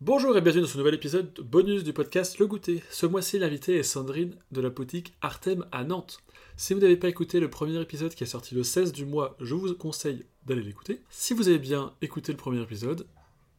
[0.00, 2.84] Bonjour et bienvenue dans ce nouvel épisode bonus du podcast Le Goûter.
[2.88, 6.20] Ce mois-ci, l'invité est Sandrine de la boutique Artem à Nantes.
[6.56, 9.34] Si vous n'avez pas écouté le premier épisode qui est sorti le 16 du mois,
[9.40, 11.02] je vous conseille d'aller l'écouter.
[11.10, 13.08] Si vous avez bien écouté le premier épisode,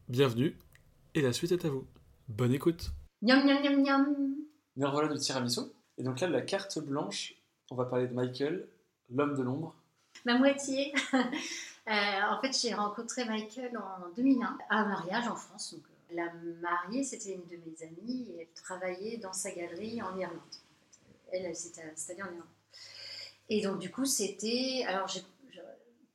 [0.08, 0.56] bienvenue
[1.14, 1.86] et la suite est à vous.
[2.28, 2.90] Bonne écoute.
[3.20, 4.34] Miam miam miam miam.
[4.76, 5.60] Nous revoilà du tiramisu.
[5.98, 7.34] Et donc là, la carte blanche,
[7.70, 8.66] on va parler de Michael,
[9.10, 9.74] l'homme de l'ombre.
[10.24, 10.94] Ma moitié.
[11.88, 11.92] Euh,
[12.30, 15.74] en fait, j'ai rencontré Michael en 2001 à un mariage en France.
[15.74, 15.82] Donc,
[16.12, 20.40] la mariée, c'était une de mes amies et elle travaillait dans sa galerie en Irlande.
[21.32, 22.44] Elle, elle s'était installée en Irlande.
[23.48, 24.84] Et donc, du coup, c'était.
[24.86, 25.08] Alors,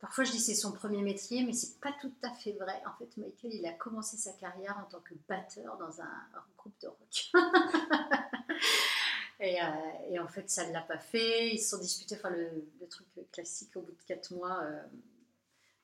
[0.00, 2.82] parfois, je dis c'est son premier métier, mais c'est pas tout à fait vrai.
[2.86, 6.78] En fait, Michael, il a commencé sa carrière en tant que batteur dans un, groupe
[6.80, 7.30] de rock.
[9.40, 9.66] et, euh,
[10.10, 11.54] et en fait, ça ne l'a pas fait.
[11.54, 12.16] Ils se sont disputés.
[12.16, 12.48] Enfin, le,
[12.80, 14.82] le truc classique au bout de quatre mois euh,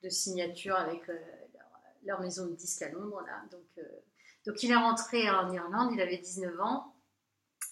[0.02, 1.18] de signature avec euh,
[2.04, 3.22] leur, maison de disques à Londres.
[3.26, 3.42] Là.
[3.50, 3.82] Donc, euh,
[4.46, 6.92] donc, il est rentré en Irlande, il avait 19 ans.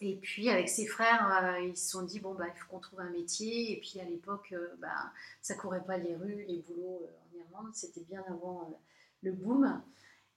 [0.01, 2.79] Et puis, avec ses frères, euh, ils se sont dit bon, bah, il faut qu'on
[2.79, 3.73] trouve un métier.
[3.73, 7.39] Et puis, à l'époque, euh, bah, ça courait pas les rues, les boulots euh, en
[7.39, 7.75] Irlande.
[7.75, 8.81] C'était bien avant
[9.23, 9.83] le boom.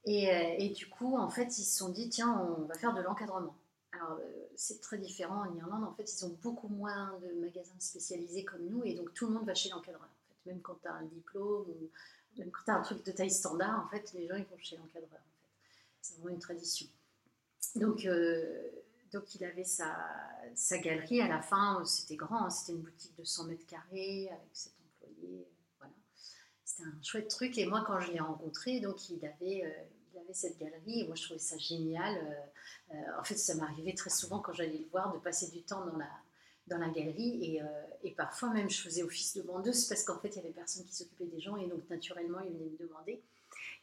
[0.05, 0.25] Et,
[0.57, 3.55] et du coup, en fait, ils se sont dit tiens, on va faire de l'encadrement.
[3.93, 4.19] Alors,
[4.53, 5.85] c'est très différent en Irlande.
[5.85, 8.83] En fait, ils ont beaucoup moins de magasins spécialisés comme nous.
[8.83, 10.09] Et donc, tout le monde va chez l'encadreur.
[10.45, 11.89] Même quand tu as un diplôme ou
[12.37, 14.77] quand tu as un truc de taille standard, en fait, les gens ils vont chez
[14.77, 15.19] l'encadreur.
[15.19, 15.49] En fait.
[16.01, 16.87] C'est vraiment une tradition.
[17.75, 18.69] Donc, euh,
[19.11, 19.95] donc il avait sa,
[20.55, 21.21] sa galerie.
[21.21, 22.45] À la fin, c'était grand.
[22.45, 22.49] hein.
[22.49, 25.47] C'était une boutique de 100 mètres carrés avec 7 employés.
[25.79, 25.93] Voilà.
[26.65, 27.57] C'était un chouette truc.
[27.57, 31.01] Et moi, quand je l'ai rencontré, donc il avait, euh, il avait cette galerie.
[31.01, 32.17] Et moi, je trouvais ça génial.
[32.91, 35.85] Euh, en fait, ça m'arrivait très souvent quand j'allais le voir de passer du temps
[35.85, 36.09] dans la,
[36.67, 37.39] dans la galerie.
[37.43, 37.65] Et, euh,
[38.03, 40.85] et parfois, même, je faisais office de vendeuse parce qu'en fait, il y avait personne
[40.85, 41.57] qui s'occupait des gens.
[41.57, 43.21] Et donc, naturellement, il venait me demander.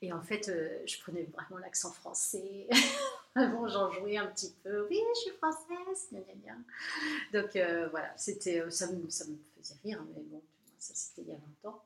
[0.02, 2.66] Et en fait, euh, je prenais vraiment l'accent français.
[3.34, 4.86] Avant, j'en jouais un petit peu.
[4.88, 6.08] Oui, je suis française.
[6.10, 7.40] Gna, gna, gna.
[7.40, 10.42] Donc euh, voilà, c'était, ça, me, ça me faisait rire, mais bon,
[10.78, 11.84] ça c'était il y a longtemps.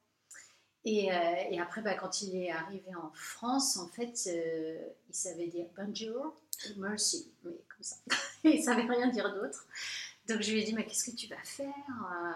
[0.86, 1.16] Et, euh,
[1.50, 6.34] et après, bah, quand il est arrivé en France, en fait, il savait dire bonjour,
[6.76, 7.96] merci, mais comme ça.
[8.44, 9.66] il savait rien dire d'autre.
[10.28, 11.68] Donc je lui ai dit, mais qu'est-ce que tu vas faire
[12.12, 12.32] Euh,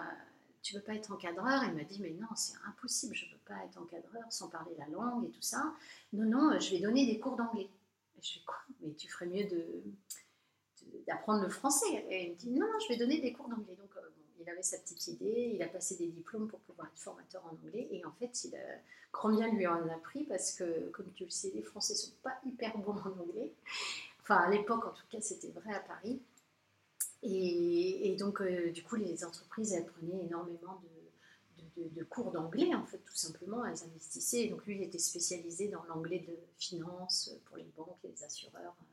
[0.61, 1.63] Tu veux pas être encadreur?
[1.65, 4.87] Il m'a dit, mais non, c'est impossible, je veux pas être encadreur sans parler la
[4.87, 5.73] langue et tout ça.
[6.13, 7.69] Non, non, je vais donner des cours d'anglais.
[8.21, 8.57] Je fais quoi?
[8.81, 9.65] Mais tu ferais mieux de,
[11.07, 12.05] d'apprendre le français.
[12.09, 13.75] Et il me dit, non, je vais donner des cours d'anglais.
[13.75, 14.01] Donc, euh,
[14.39, 17.49] il avait sa petite idée, il a passé des diplômes pour pouvoir être formateur en
[17.65, 17.87] anglais.
[17.91, 18.59] Et en fait, il a,
[19.11, 22.11] grand bien lui en a pris parce que, comme tu le sais, les Français sont
[22.23, 23.53] pas hyper bons en anglais.
[24.21, 26.21] Enfin, à l'époque, en tout cas, c'était vrai à Paris.
[27.21, 30.81] Et, et donc, euh, du coup, les entreprises, elles prenaient énormément
[31.77, 33.65] de, cours d'anglais, en fait, tout simplement.
[33.65, 34.43] Elles investissaient.
[34.45, 38.75] Et donc, lui, il était spécialisé dans l'anglais de finance pour les banques, les assureurs.
[38.81, 38.85] euh.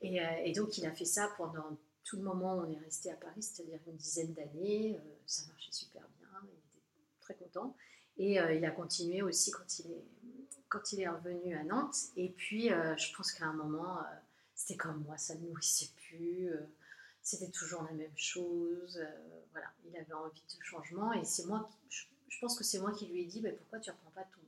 [0.00, 2.78] Et, euh, et donc, il a fait ça pendant tout le moment où on est
[2.78, 4.96] resté à Paris, c'est-à-dire une dizaine d'années.
[4.96, 6.28] Euh, ça marchait super bien.
[6.44, 6.84] Il était
[7.20, 7.74] très content.
[8.18, 10.04] Et euh, il a continué aussi quand il est,
[10.68, 11.96] quand il est revenu à Nantes.
[12.16, 14.02] Et puis, euh, je pense qu'à un moment, euh,
[14.54, 16.50] c'était comme moi, ça ne nourrissait plus.
[17.28, 18.96] C'était toujours la même chose.
[18.96, 21.12] euh, voilà, il avait envie de changement.
[21.12, 22.04] Et c'est moi, je,
[22.40, 24.40] pense que c'est moi qui lui ai dit bah, pourquoi tu reprends pas ton,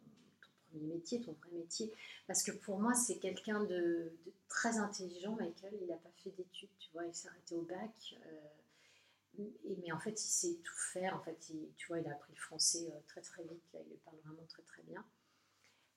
[0.70, 1.92] premier métier, ton vrai métier?
[2.26, 4.12] Parce que pour moi, c'est quelqu'un de,
[4.48, 5.74] très intelligent, Michael.
[5.82, 8.14] Il n'a pas fait d'études, tu vois, il s'est arrêté au bac.
[8.26, 9.44] euh,
[9.82, 11.14] mais en fait, il sait tout faire.
[11.16, 11.68] En fait, il-
[12.06, 13.62] a appris le français euh, très très vite.
[13.74, 15.04] Il le parle vraiment très très bien.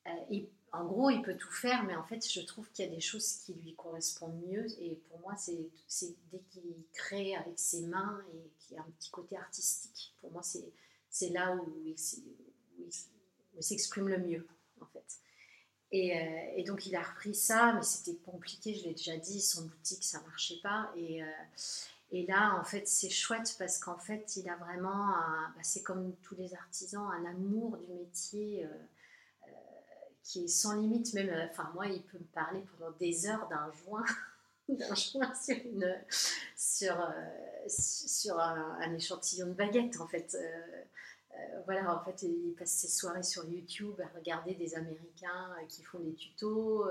[0.07, 2.87] Euh, et en gros, il peut tout faire, mais en fait, je trouve qu'il y
[2.87, 4.65] a des choses qui lui correspondent mieux.
[4.81, 8.91] Et pour moi, c'est dès qu'il crée avec ses mains et qu'il y a un
[8.97, 10.15] petit côté artistique.
[10.19, 11.95] Pour moi, c'est là où il,
[13.59, 14.47] s'exprime le mieux,
[14.81, 15.19] en fait.
[15.91, 19.39] Et, euh, et donc, il a repris ça, mais c'était compliqué, je l'ai déjà dit,
[19.39, 20.91] son boutique, ça marchait pas.
[20.95, 21.27] Et, euh,
[22.13, 25.07] et là, en fait, c'est chouette parce qu'en fait, il a vraiment,
[25.55, 28.65] bah, c'est comme tous les artisans, un amour du métier.
[28.65, 28.77] euh, euh,
[30.23, 33.47] qui est sans limite, même, euh, enfin moi, il peut me parler pendant des heures
[33.49, 34.05] d'un joint,
[34.69, 35.95] d'un joint sur, une,
[36.55, 40.35] sur, euh, sur un, échantillon de baguette, en fait.
[40.39, 45.83] Euh, voilà, en fait, il passe ses soirées sur YouTube à regarder des Américains qui
[45.83, 46.85] font des tutos.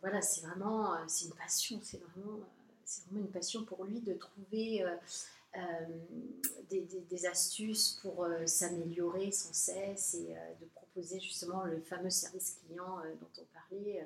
[0.00, 2.38] voilà, c'est vraiment, c'est une passion, c'est vraiment,
[2.84, 4.84] c'est vraiment une passion pour lui de trouver
[6.70, 12.10] des, des- astuces pour euh, s'améliorer sans cesse et euh, de proposer justement le fameux
[12.10, 14.04] service client euh, dont on parlait euh,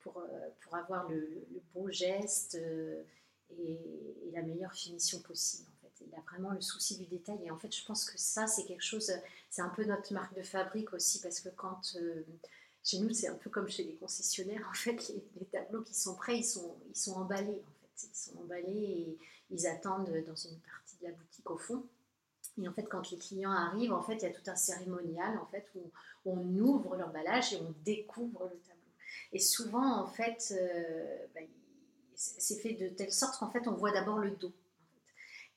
[0.00, 3.02] pour, euh, pour avoir le, le- beau geste euh,
[3.58, 3.78] et,
[4.32, 5.68] la meilleure finition possible.
[5.68, 6.04] En fait.
[6.06, 8.64] Il a vraiment le souci du détail et en fait je pense que ça c'est
[8.64, 9.10] quelque chose,
[9.50, 12.22] c'est un peu notre marque de fabrique aussi parce que quand euh,
[12.84, 14.66] chez nous, c'est un peu comme chez les concessionnaires.
[14.70, 15.08] En fait,
[15.38, 17.62] les, tableaux qui sont prêts, ils sont, ils sont emballés.
[17.66, 18.08] En fait.
[18.10, 19.18] Ils sont emballés
[19.50, 21.84] ils attendent dans une partie de la boutique au fond.
[22.60, 25.38] Et en fait, quand les clients arrivent, en fait, il y a tout un cérémonial
[25.38, 25.90] en fait, où
[26.24, 28.78] on ouvre l'emballage et on découvre le tableau.
[29.32, 31.40] Et souvent, en fait, euh, bah,
[32.14, 34.52] c'est fait de telle sorte qu'en fait, on voit d'abord le dos.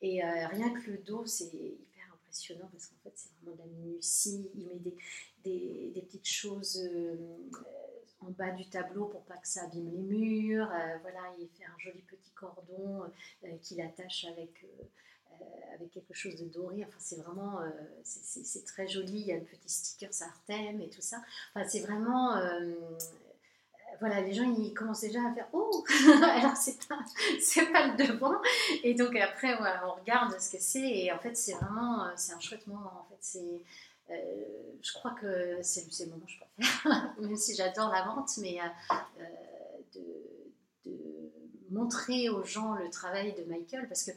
[0.01, 3.61] Et euh, rien que le dos, c'est hyper impressionnant parce qu'en fait, c'est vraiment de
[3.61, 4.49] la minutie.
[4.55, 4.75] Il met
[5.43, 7.15] des, des, petites choses euh,
[8.21, 10.67] en bas du tableau pour pas que ça abîme les murs.
[11.01, 13.03] voilà, il fait un joli petit cordon
[13.61, 14.65] qu'il attache avec
[15.73, 16.83] avec quelque chose de doré.
[16.87, 17.59] Enfin, c'est vraiment,
[18.03, 19.21] c'est très joli.
[19.21, 21.17] Il y a le petit sticker Artem et tout ça.
[21.53, 22.39] Enfin, c'est vraiment,
[23.99, 25.83] voilà, les gens ils commencent déjà à faire Oh
[26.23, 26.97] Alors c'est pas,
[27.87, 28.39] le devant.
[28.83, 30.79] Et donc après, on regarde ce que c'est.
[30.79, 33.05] Et en fait, c'est vraiment c'est un chouette moment.
[33.05, 33.61] En fait, c'est.
[34.09, 38.59] Je crois que c'est le moment que je préfère, même si j'adore la vente, mais
[39.93, 40.01] de,
[40.85, 41.31] de,
[41.69, 44.11] montrer aux gens le travail de Michael, parce que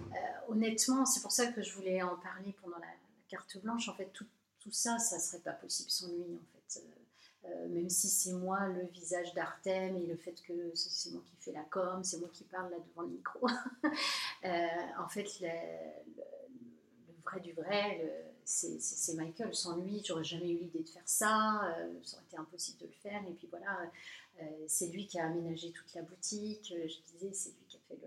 [0.00, 0.14] euh,
[0.48, 2.86] honnêtement, c'est pour ça que je voulais en parler pendant la,
[3.28, 3.88] carte blanche.
[3.88, 4.26] En fait, tout,
[4.60, 6.22] tout, ça, ça serait pas possible sans lui.
[6.22, 10.70] En fait, euh, euh, même si c'est moi le visage d'Artem et le fait que
[10.74, 13.48] c'est moi qui fais la com, c'est moi qui parle là devant le micro.
[14.44, 16.15] en fait, le,
[17.26, 19.54] vrai du vrai, c'est Michael.
[19.54, 21.60] Sans lui, j'aurais jamais eu l'idée de faire ça.
[22.02, 23.22] ça aurait été impossible de le faire.
[23.28, 23.90] Et puis voilà,
[24.66, 26.72] c'est lui qui a aménagé toute la boutique.
[26.72, 27.98] je disais, c'est lui qui a fait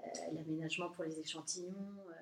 [0.00, 1.74] euh, l'aménagement pour les échantillons,
[2.08, 2.12] euh,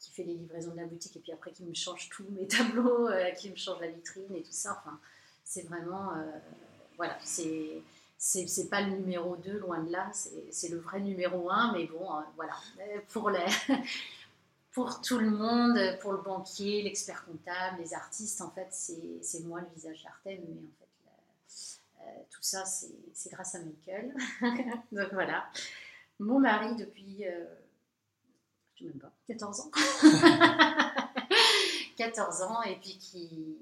[0.00, 2.46] qui, fait les livraisons de la boutique et puis après qui me change tous mes
[2.46, 4.78] tableaux, euh, qui me change la vitrine et tout ça.
[4.80, 4.98] Enfin,
[5.44, 6.12] c'est vraiment.
[6.96, 7.82] voilà, c'est
[8.18, 12.06] c'est pas le numéro 2, loin de là, c'est le vrai numéro 1, mais bon,
[12.36, 12.54] voilà,
[13.08, 13.44] pour, les,
[14.72, 19.60] pour tout le monde, pour le banquier, l'expert comptable, les artistes, en fait, c'est moi
[19.60, 24.14] le visage d'Artem, mais en fait, tout ça, c'est grâce à Michael.
[24.92, 25.44] Donc voilà
[26.22, 27.44] mon mari depuis, euh,
[28.74, 29.70] je sais même pas, 14 ans.
[31.96, 33.58] 14 ans, et puis qui,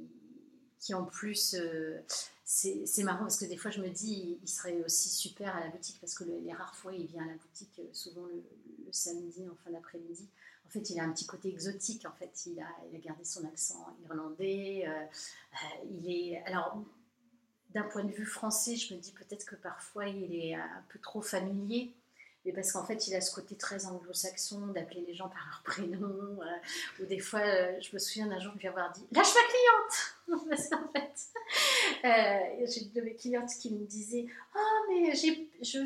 [0.79, 2.01] qui en plus, euh,
[2.45, 5.69] c'est marrant parce que des fois je me dis, il serait aussi super à la
[5.69, 8.43] boutique parce que les rares fois il vient à la boutique, euh, souvent le,
[8.93, 10.29] samedi en fin d'après-midi.
[10.71, 12.07] En fait, il a un petit côté exotique.
[12.07, 14.87] En fait, il a, gardé son accent irlandais.
[15.91, 16.81] il est, alors,
[17.71, 20.99] d'un point de vue français, je me dis peut-être que parfois il est un peu
[21.01, 21.93] trop familier
[22.45, 25.63] mais parce qu'en fait, il a ce côté très anglo-saxon d'appeler les gens par leur
[25.63, 26.39] prénom.
[27.01, 29.43] ou des fois, euh, je me souviens d'un jour de lui avoir dit Lâche ma
[29.43, 31.13] cliente Parce fait,
[32.05, 35.85] euh, j'ai une de mes clientes qui me disait Oh, mais je, je,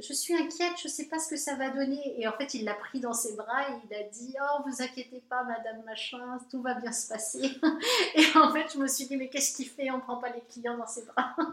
[0.00, 2.20] je, suis inquiète, je ne sais pas ce que ça va donner.
[2.20, 4.82] Et en fait, il l'a pris dans ses bras et il a dit Oh, vous
[4.82, 7.40] inquiétez pas, madame machin, tout va bien se passer.
[8.14, 9.90] et en fait, je me suis dit Mais qu'est-ce qu'il fait?
[9.90, 11.34] On ne prend pas les clients dans ses bras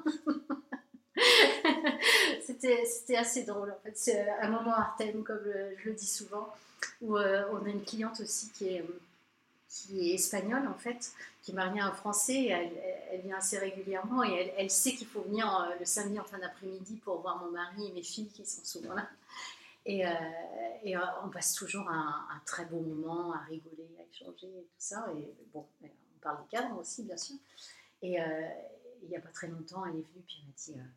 [2.46, 3.98] c'était assez drôle en fait.
[3.98, 6.54] C'est un moment Artem, comme je le dis souvent,
[7.02, 8.86] où euh, on a une cliente aussi qui est,
[9.68, 11.12] qui est espagnole en fait,
[11.42, 12.46] qui est mariée à un Français.
[12.46, 12.72] Elle,
[13.12, 16.38] elle, vient assez régulièrement et elle, sait qu'il faut venir euh, le samedi en fin
[16.38, 19.08] d'après-midi pour voir mon mari et mes filles qui sont souvent là.
[19.86, 20.12] Et, euh,
[21.24, 25.08] on passe toujours un, un, très beau moment à rigoler, à échanger et tout ça.
[25.18, 27.36] Et bon, on parle des cadres aussi, bien sûr.
[28.02, 28.18] Et
[29.02, 30.90] il n'y a pas très longtemps, elle est venue puis elle m'a dit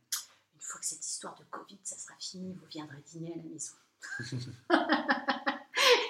[0.59, 3.45] une fois que cette histoire de Covid, ça sera fini, vous viendrez dîner à la
[3.45, 3.75] maison.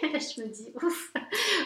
[0.03, 1.13] je me dis, ouf,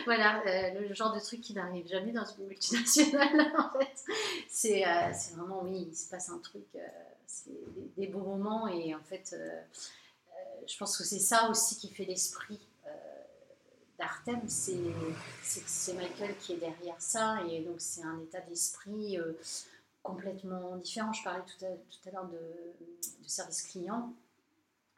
[0.04, 4.04] voilà, euh, le genre de truc qui n'arrive jamais dans une multinationale, en fait.
[4.48, 6.80] C'est euh, vraiment, oui, il se passe un truc, euh,
[7.28, 7.52] c'est
[7.96, 9.36] des, beaux moments, et en fait,
[10.66, 12.58] je pense que c'est ça aussi qui fait l'esprit
[13.96, 19.18] d'Artem, c'est Michael qui est derrière ça, et donc c'est un état d'esprit
[20.02, 21.12] complètement différent.
[21.12, 22.38] Je parlais tout à, tout à l'heure de,
[23.26, 24.12] service client,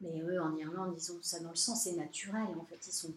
[0.00, 2.46] mais eux en Irlande, ils ont ça dans le sens, c'est naturel.
[2.58, 3.14] En fait, ils sont,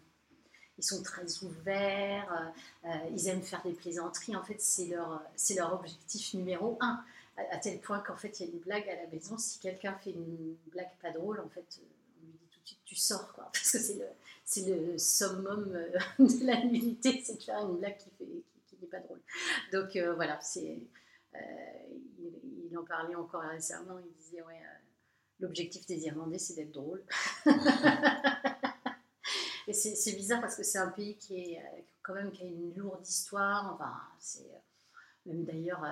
[0.77, 2.53] ils sont très ouverts,
[2.85, 4.35] euh, ils aiment faire des plaisanteries.
[4.35, 7.03] En fait, c'est leur, c'est leur objectif numéro un.
[7.51, 9.37] À, tel point qu'en fait, il y a une blague à la maison.
[9.37, 12.79] Si quelqu'un fait une blague pas drôle, en fait, on lui dit tout de suite,
[12.83, 13.49] tu sors, quoi.
[13.53, 14.07] Parce que c'est le,
[14.43, 15.89] c'est le summum euh,
[16.19, 19.19] de la nullité, c'est de faire une blague qui n'est qui, pas drôle.
[19.71, 20.79] Donc euh, voilà, c'est
[21.35, 21.39] euh,
[22.69, 24.77] il, en parlait encore récemment, il disait ouais, euh,
[25.39, 27.03] l'objectif des Irlandais c'est d'être drôle.
[29.69, 32.45] Et c'est bizarre parce que c'est un pays qui est euh, quand même qui a
[32.45, 33.73] une lourde histoire.
[33.73, 34.49] Enfin, c'est
[35.25, 35.85] même d'ailleurs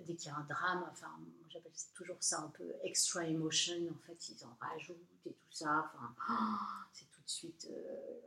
[0.00, 1.10] dès qu'il y a un drame, enfin
[1.48, 3.74] j'appelle toujours ça un peu extra emotion.
[3.90, 5.90] En fait, ils en rajoutent et tout ça.
[5.94, 6.14] Enfin,
[6.92, 7.66] c'est tout de suite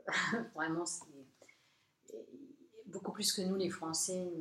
[0.54, 1.06] vraiment c'est
[2.86, 4.32] beaucoup plus que nous les Français.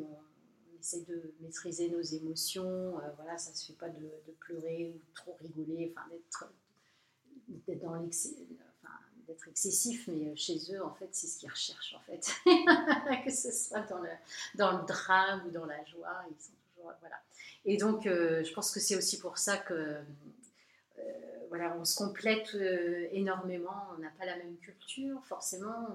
[0.88, 2.94] Essaye de maîtriser nos émotions.
[3.18, 8.36] voilà, ça se fait pas de, pleurer ou trop rigoler, enfin d'être dans l'excès,
[9.28, 12.32] d'être excessif, mais chez eux, en fait, c'est ce qu'ils recherchent, en fait.
[13.26, 14.10] que ce soit dans le,
[14.56, 17.18] dans le drame ou dans la joie, ils sont toujours, voilà.
[17.66, 20.02] Et donc, je pense que c'est aussi pour ça que
[21.50, 25.88] voilà, on se complète euh, énormément, on n'a pas la même culture, forcément,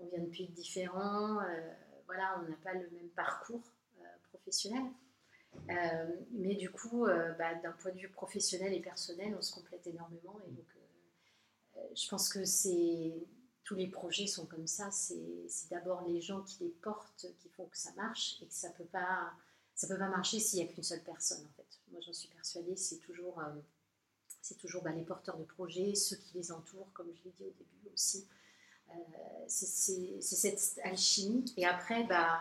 [0.00, 1.72] on, vient de pays différents, euh,
[2.06, 3.62] voilà, on n'a pas le même parcours
[5.70, 7.06] euh, mais du coup,
[7.38, 10.38] bah, d'un point de vue professionnel et personnel, on se complète énormément.
[10.46, 10.66] Et donc,
[11.94, 12.40] je pense que
[13.64, 14.90] tous les projets sont comme ça.
[14.90, 18.70] C'est d'abord les gens qui les portent qui font que ça marche et que ça
[18.70, 19.32] peut pas
[19.74, 21.80] ça peut pas marcher s'il n'y a qu'une seule personne en fait.
[21.90, 22.76] Moi, j'en suis persuadée.
[22.76, 23.42] C'est toujours
[24.46, 27.42] c'est toujours bah, les porteurs de projets, ceux qui les entourent, comme je l'ai dit
[27.42, 28.28] au début aussi.
[28.90, 28.94] Euh,
[29.48, 31.52] c'est cette alchimie.
[31.56, 32.40] Et après, bah,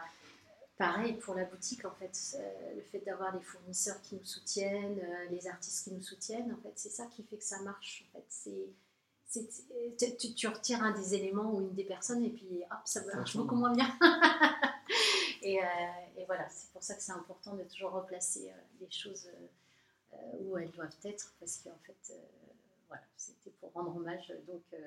[0.78, 5.00] pareil pour la boutique, en fait, euh, le fait d'avoir les fournisseurs qui nous soutiennent,
[5.00, 8.06] euh, les artistes qui nous soutiennent, en fait, c'est ça qui fait que ça marche.
[8.14, 8.68] En fait, c'est
[10.18, 13.36] tu, tu, retires un des éléments ou une des personnes et puis hop, ça marche
[13.36, 13.90] beaucoup moins bien.
[15.42, 15.60] et,
[16.16, 19.28] et, voilà, c'est pour ça que c'est important de toujours replacer les choses
[20.16, 22.18] euh, où elles doivent être, parce qu'en fait, euh,
[22.88, 24.78] voilà, c'était pour rendre hommage donc euh,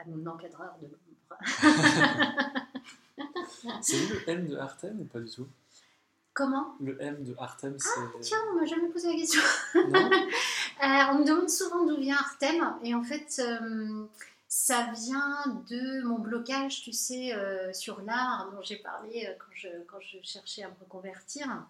[0.00, 0.96] à mon encadreur de l'ombre.
[3.82, 5.46] c'est le M de Artem ou pas du tout?
[6.32, 6.74] Comment?
[6.80, 7.88] Le M de Artem, c'est.
[7.96, 9.42] Ah, tiens, on m'a jamais posé la question.
[9.74, 13.42] on me demande souvent d'où vient Artem, et en fait,
[14.48, 17.34] ça vient de mon blocage, tu sais,
[17.72, 21.66] sur l'art dont j'ai parlé quand, je, quand je cherchais à me reconvertir.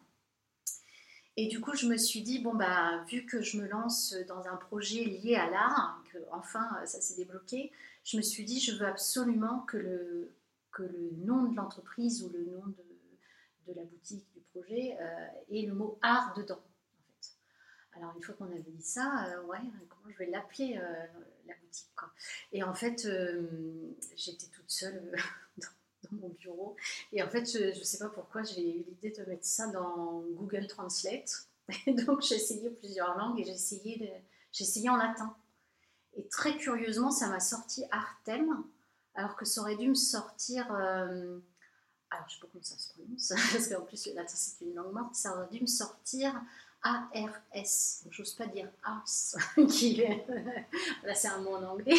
[1.36, 4.46] Et du coup, je me suis dit, bon, bah, vu que je me lance dans
[4.46, 7.72] un projet lié à l'art, que enfin ça s'est débloqué,
[8.04, 10.34] je me suis dit, je veux absolument que le,
[10.72, 15.26] que le nom de l'entreprise ou le nom de, de, la boutique, du projet, euh,
[15.50, 16.62] ait le mot art dedans.
[17.92, 21.06] Alors, une fois qu'on avait dit ça, euh, ouais, comment je vais l'appeler, euh,
[21.46, 21.88] la boutique.
[22.52, 23.06] Et en fait,
[24.16, 25.14] j'étais toute seule
[25.58, 26.76] dans mon bureau.
[27.12, 30.22] Et en fait, je ne sais pas pourquoi, j'ai eu l'idée de mettre ça dans
[30.32, 31.48] Google Translate.
[32.06, 34.12] donc, j'ai essayé plusieurs langues et j'ai essayé,
[34.58, 35.36] essayé en latin.
[36.16, 38.64] Et très curieusement, ça m'a sorti Artem,
[39.14, 40.66] alors que ça aurait dû me sortir.
[40.72, 41.38] Euh,
[42.10, 44.92] alors, je ne sais pas comment ça se prononce, parce qu'en plus, c'est une langue
[44.92, 45.14] morte.
[45.14, 46.34] Ça aurait dû me sortir
[46.82, 48.04] ARS.
[48.10, 49.04] J'ose pas dire ars,
[49.68, 49.96] qui
[51.04, 51.94] là c'est un mot en anglais.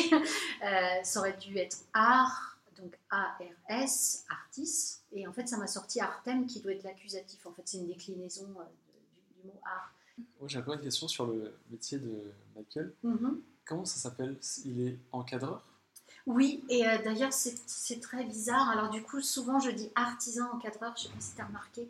[0.64, 2.52] Euh, ça aurait dû être art
[2.82, 7.46] donc A-R-S, Artis, et en fait ça m'a sorti Artem qui doit être l'accusatif.
[7.46, 8.64] En fait, c'est une déclinaison euh,
[9.36, 9.94] du, mot art.
[10.40, 12.94] Moi, j'ai encore une question sur le métier de Michael.
[13.04, 13.42] Mm-hmm.
[13.66, 15.64] Comment ça s'appelle Il est encadreur?
[16.28, 18.70] Oui, et euh, d'ailleurs c'est très bizarre.
[18.70, 21.46] Alors du coup, souvent je dis artisan encadreur, je ne sais pas si tu as
[21.46, 21.90] remarqué.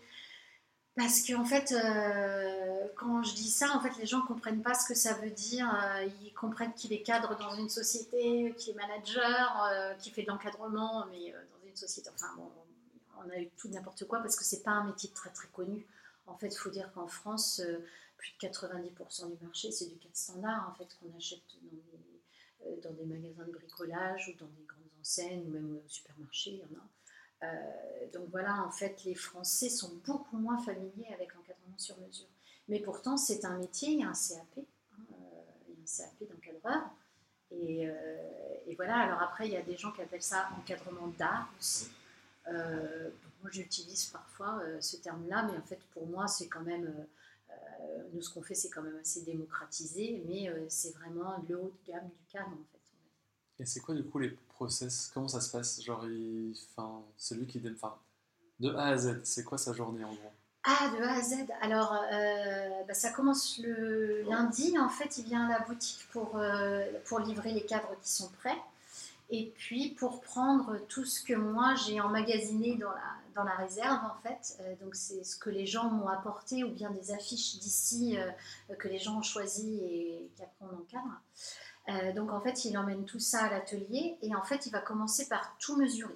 [0.95, 4.61] Parce qu'en en fait, euh, quand je dis ça, en fait, les gens ne comprennent
[4.61, 5.67] pas ce que ça veut dire.
[5.73, 10.27] Euh, ils comprennent qu'il est cadre dans une société, qu'il est manager, qu'il fait de
[10.27, 12.09] l'encadrement, mais dans une société.
[12.13, 12.51] Enfin, bon,
[13.25, 15.85] on a eu tout n'importe quoi parce que c'est pas un métier très très connu.
[16.27, 17.61] En fait, il faut dire qu'en France,
[18.21, 22.81] plus de 90% du marché, c'est du cadre standard en fait qu'on achète dans des,
[22.81, 26.77] dans des magasins de bricolage ou dans des grandes enseignes ou même au supermarché, il.
[27.43, 27.47] Euh,
[28.13, 32.27] donc voilà, en fait, les Français sont beaucoup moins familiers avec l'encadrement sur mesure.
[32.67, 34.63] Mais pourtant, c'est un métier, il y a un CAP, hein,
[35.11, 36.83] euh, il y a un CAP d'encadreur.
[37.51, 41.51] Euh, et, voilà, alors après, il y a des gens qui appellent ça encadrement d'art
[41.59, 41.89] aussi.
[42.47, 47.07] moi, j'utilise parfois ce terme-là, mais en fait, pour moi, c'est quand même,
[48.13, 51.91] nous, ce qu'on fait, c'est quand même assez démocratisé, mais c'est vraiment le haut de
[51.91, 52.79] gamme du cadre, en fait.
[53.59, 55.11] Et c'est quoi du coup les process?
[55.13, 55.81] Comment ça se passe?
[55.81, 56.53] Genre, il...
[56.75, 57.61] enfin, c'est lui qui.
[57.73, 57.95] Enfin,
[58.59, 60.31] de A à Z, c'est quoi sa journée en gros?
[60.63, 61.35] Ah, de A à Z.
[61.61, 64.77] Alors, euh, bah, ça commence le lundi.
[64.77, 68.29] En fait, il vient à la boutique pour, euh, pour livrer les cadres qui sont
[68.39, 68.57] prêts.
[69.31, 74.57] Et puis, pour prendre tout ce que moi, j'ai emmagasiné dans la, réserve, en fait.
[74.59, 78.17] Euh, donc, c'est ce que les gens m'ont apporté ou bien des affiches d'ici
[78.77, 81.21] que les gens ont choisi et qu'après on encadre.
[81.89, 84.79] Euh, donc en fait, il emmène tout ça à l'atelier et en fait, il va
[84.79, 86.13] commencer par tout mesurer.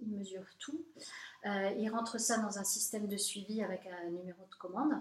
[0.00, 0.84] Il mesure tout.
[1.46, 4.92] Euh, il rentre ça dans un système de suivi avec un numéro de commande.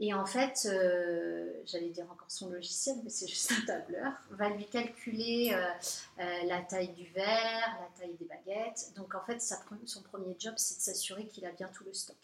[0.00, 4.48] Et en fait, euh, j'allais dire encore son logiciel, mais c'est juste un tableur, va
[4.50, 5.56] lui calculer
[6.18, 8.92] la taille du verre, la taille des baguettes.
[8.96, 12.16] Donc en fait, son premier job, c'est de s'assurer qu'il a bien tout le stock.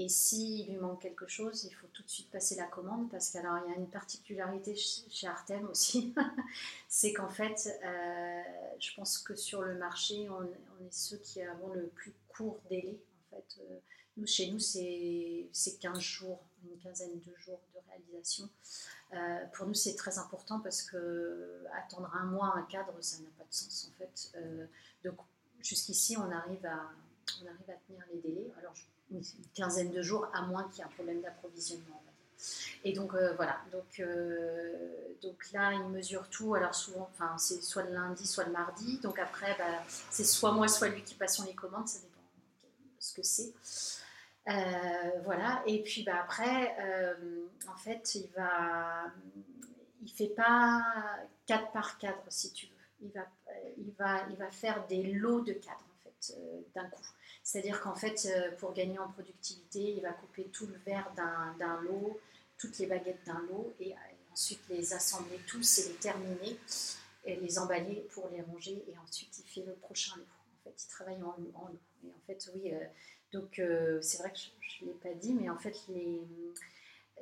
[0.00, 3.28] Et s'il lui manque quelque chose, il faut tout de suite passer la commande parce
[3.28, 6.14] qu'il y a une particularité chez Artem aussi,
[6.88, 8.42] c'est qu'en fait, euh,
[8.78, 12.98] je pense que sur le marché, on, est ceux qui avons le plus court délai.
[13.30, 13.78] En fait, euh,
[14.26, 15.48] chez nous, c'est
[15.80, 18.48] 15 jours, une quinzaine de jours de réalisation.
[19.12, 23.28] Euh, pour nous, c'est très important parce que attendre un mois un cadre, ça n'a
[23.38, 24.32] pas de sens en fait.
[24.36, 24.66] Euh,
[25.04, 25.16] donc
[25.60, 26.90] jusqu'ici, on arrive à
[27.42, 28.50] on arrive à tenir les délais.
[28.58, 28.74] Alors
[29.10, 29.22] une
[29.54, 32.02] quinzaine de jours, à moins qu'il y ait un problème d'approvisionnement.
[32.84, 34.02] Et donc euh, voilà, donc,
[35.20, 36.54] donc là, ils mesurent tout.
[36.54, 38.98] Alors souvent, enfin, c'est soit le lundi, soit le mardi.
[38.98, 42.20] Donc après, bah, c'est soit moi, soit lui qui passons les commandes, ça dépend
[43.00, 43.52] ce que c'est.
[44.48, 49.04] Euh, voilà, et puis bah, après, euh, en fait, il va,
[50.02, 50.82] il fait pas
[51.46, 52.72] cadre par cadre si tu veux.
[53.02, 53.26] Il va,
[53.78, 57.06] il va, il va faire des lots de cadres en fait euh, d'un coup.
[57.42, 58.28] C'est-à-dire qu'en fait,
[58.58, 62.20] pour gagner en productivité, il va couper tout le verre d'un lot,
[62.58, 63.94] toutes les baguettes d'un lot, et,
[64.32, 66.58] ensuite les assembler tous et les terminer,
[67.24, 70.39] et les emballer pour les ranger, et ensuite il fait le prochain lot.
[70.70, 71.78] Fait, il travaille en, en lot.
[72.04, 72.72] Et en fait, oui
[73.32, 76.20] donc euh, c'est vrai que je ne l'ai pas dit, mais en fait les,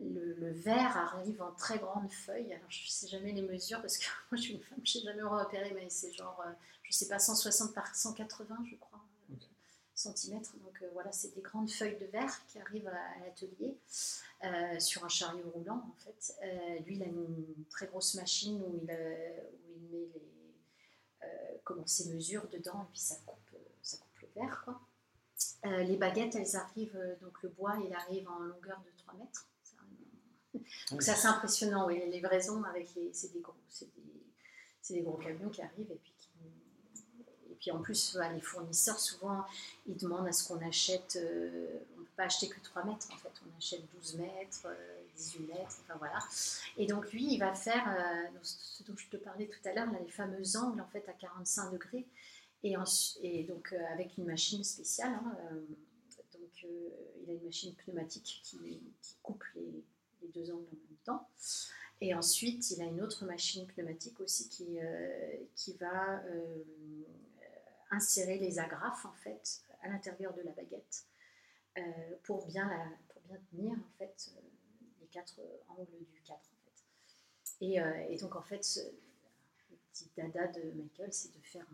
[0.01, 2.53] le, verre arrive en très grandes feuilles.
[2.53, 4.99] Alors je ne sais jamais les mesures parce que moi je suis une femme, je
[4.99, 6.51] ne sais jamais repérer, mais c'est genre, euh,
[6.83, 9.01] je ne sais pas, 160 par 180 je crois.
[9.95, 10.55] centimètres.
[10.65, 13.77] Donc euh, voilà, c'est des grandes feuilles de verre qui arrivent à, l'atelier
[14.79, 16.35] sur un chariot roulant en fait.
[16.87, 20.38] lui, il a une très grosse machine où il, où il met les,
[21.65, 24.81] comment, ses mesures dedans et puis ça coupe, ça coupe le verre quoi.
[25.67, 29.15] Euh, les baguettes, elles arrivent, euh, donc le bois, il arrive en longueur de 3
[29.15, 29.47] mètres.
[30.91, 32.63] Donc c'est assez impressionnant, oui, les livraisons
[33.13, 36.15] c'est des gros, c'est des, des, gros camions qui arrivent et puis
[37.51, 39.45] et puis en plus les fournisseurs souvent
[39.87, 43.09] ils demandent à ce qu'on achète, euh, on ne peut pas acheter que 3 mètres
[43.13, 44.67] en fait, on achète 12 mètres,
[45.19, 46.19] 18 mètres, enfin voilà.
[46.77, 47.87] Et donc lui il va faire
[48.43, 51.73] ce dont je te parlais tout à l'heure, les fameux angles en fait à 45
[51.73, 52.07] degrés.
[52.65, 55.13] Et, donc euh, avec une machine spéciale.
[55.13, 55.61] Hein, euh,
[56.33, 56.89] donc euh,
[57.23, 58.83] il a une machine pneumatique qui,
[59.23, 59.85] coupe les,
[60.35, 61.29] deux angles en même temps.
[62.01, 64.79] Et ensuite, il a une autre machine pneumatique aussi qui,
[65.57, 66.23] qui va
[67.91, 71.07] insérer les agrafes en fait à l'intérieur de la baguette
[72.23, 72.71] pour, bien
[73.09, 74.31] pour bien tenir en fait
[75.09, 76.85] les quatre angles du cadre en fait.
[77.61, 77.79] Et,
[78.13, 78.79] et donc en fait,
[79.71, 81.67] le petit dada de Michael, c'est de faire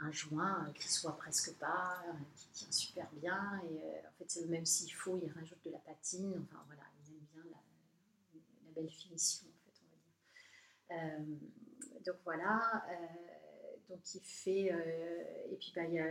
[0.00, 3.60] un, joint euh, qui soit presque pas, euh, qui tient super bien.
[3.70, 6.34] Et euh, en fait, même s'il faut, il rajoute de la patine.
[6.44, 9.82] Enfin voilà, il aime bien la, belle finition, en fait,
[10.90, 12.02] on va dire.
[12.04, 12.84] donc voilà.
[13.88, 14.72] donc il fait.
[15.50, 16.08] et puis bah, il y a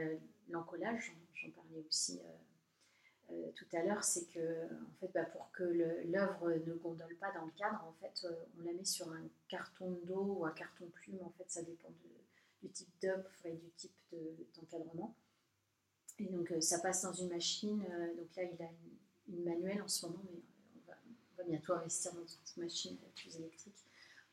[0.49, 2.21] l'encollage, j'en parlais aussi.
[3.55, 7.45] Tout à l'heure, c'est que en fait, bah, pour que l'œuvre ne gondole pas dans
[7.45, 11.19] le cadre, en fait, on la met sur un carton d'eau ou un carton plume.
[11.21, 11.89] En fait, ça dépend
[12.61, 13.91] du type d'offre et du type
[14.55, 15.15] d'encadrement.
[16.19, 17.83] et donc euh, ça passe dans une machine.
[17.89, 18.69] Euh, donc là, il a
[19.27, 20.41] une, manuelle en ce moment, mais
[20.75, 23.85] on va, bientôt investir dans une machine plus électrique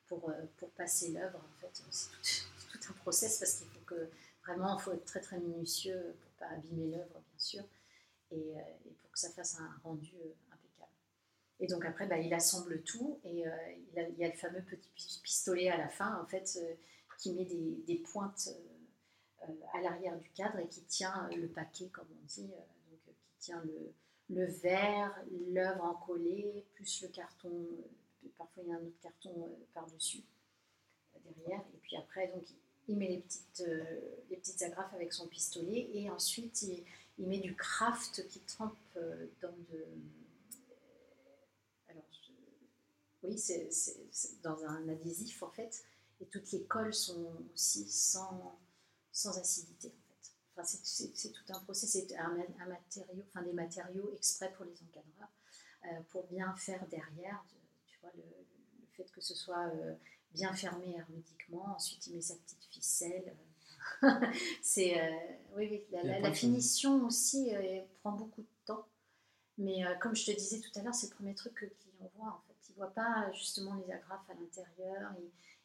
[0.07, 1.39] pour, euh, pour passer l'œuvre.
[1.39, 4.11] En fait, c'est tout, un process parce qu'il faut que
[4.45, 7.65] vraiment, il faut être très très minutieux pour pas abîmer l'œuvre, bien sûr,
[8.33, 8.55] et,
[9.01, 10.14] pour que ça fasse un rendu
[10.53, 10.93] impeccable.
[11.61, 14.62] Et donc après, bah, il assemble tout et il, a, il, y a le fameux
[14.62, 16.21] petit pistolet à la fin.
[16.21, 16.59] En fait,
[17.21, 21.88] qui met des, pointes euh, euh, à l'arrière du cadre et qui tient le paquet,
[21.88, 23.62] comme on dit, euh, donc, qui tient
[24.29, 25.14] le, verre,
[25.51, 27.69] l'œuvre encollée, plus le carton,
[28.38, 30.23] parfois il y a un autre carton par-dessus,
[31.25, 32.45] derrière, et puis après, donc,
[32.88, 33.64] il met les petites,
[34.31, 36.85] les petites agrafes avec son pistolet, et ensuite il,
[37.20, 38.76] il met du craft qui trempe
[39.40, 39.85] dans de...
[41.88, 42.02] Alors,
[43.22, 43.70] oui, c'est
[44.42, 45.85] dans un adhésif en fait,
[46.20, 48.59] et toutes les colles sont aussi sans,
[49.12, 50.33] sans acidité en fait.
[50.56, 52.35] Enfin, c'est tout un procès, c'est un,
[52.66, 55.30] matériau, enfin des matériaux exprès pour les encadreurs,
[55.85, 57.44] euh, pour bien faire derrière,
[57.87, 58.22] tu vois, le,
[58.92, 59.94] fait que ce soit euh,
[60.33, 61.74] bien fermé hermétiquement.
[61.76, 63.37] Ensuite, il met sa petite ficelle.
[64.62, 65.11] c'est euh,
[65.57, 67.53] oui, oui, la, finition aussi
[68.01, 68.87] prend beaucoup de temps.
[69.59, 72.11] Mais comme je te disais tout à l'heure, c'est le premier truc que le client
[72.16, 72.69] voit en fait.
[72.71, 75.12] Il voit pas justement les agrafes à l'intérieur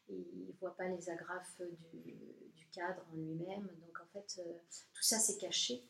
[0.08, 1.60] il ne voit pas les agrafes
[1.92, 3.68] du, cadre en lui-même.
[3.80, 4.58] Donc en fait, euh,
[4.92, 5.82] tout ça c'est caché.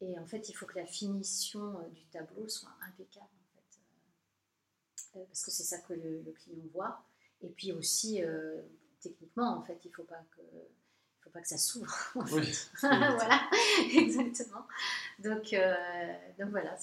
[0.00, 5.18] Et en fait, il faut que la finition euh, du tableau soit impeccable, en fait.
[5.18, 7.04] Euh, parce que c'est ça que le, client voit.
[7.42, 8.22] Et puis aussi,
[9.00, 10.40] techniquement, en fait, il ne faut pas que
[11.22, 11.94] faut pas que ça s'ouvre.
[12.14, 13.42] voilà,
[13.94, 14.66] exactement.
[15.18, 15.54] Donc,
[16.38, 16.76] donc voilà,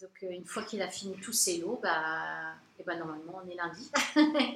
[0.00, 3.54] donc une fois qu'il a fini tous ses lots, bah, et ben normalement on est
[3.54, 3.90] lundi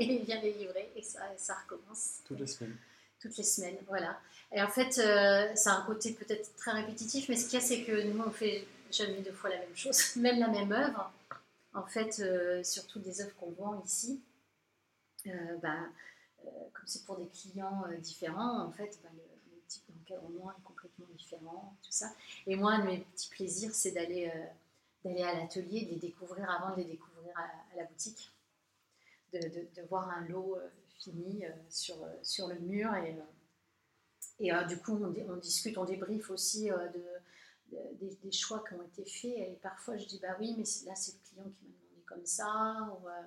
[0.00, 2.20] et il vient les livrer et ça, ça recommence.
[2.24, 2.76] Toutes les semaines.
[3.20, 4.18] Toutes les semaines, voilà.
[4.52, 7.62] Et en fait, euh, ça a un côté peut-être très répétitif, mais ce qu'il y
[7.62, 10.72] a, c'est que nous, on fait jamais deux fois la même chose, même la même
[10.72, 11.12] œuvre.
[11.74, 14.22] En fait, euh, surtout des œuvres qu'on vend ici,
[15.26, 15.86] euh, bah, euh,
[16.72, 19.22] comme c'est pour des clients différents, en fait, bah, le,
[19.66, 22.12] type d'encadrement est complètement différent, tout ça.
[22.46, 24.30] Et moi, un de mes petits plaisirs, c'est d'aller
[25.02, 28.30] d'aller à l'atelier, de les découvrir avant de les découvrir à, la boutique,
[29.32, 30.58] de, de, voir un lot
[30.98, 33.16] fini sur, sur le mur et,
[34.38, 37.04] et du coup, on, discute, on débriefe aussi de
[38.22, 39.38] des, choix qui ont été faits.
[39.38, 42.26] Et parfois, je dis, bah oui, mais là, c'est le client qui m'a demandé comme
[42.26, 42.88] ça.
[42.92, 43.22] Ou, euh,